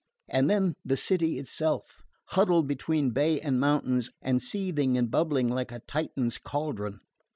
[0.27, 5.71] And then the city itself, huddled between bay and mountains, and seething and bubbling like
[5.71, 7.01] a Titan's cauldron!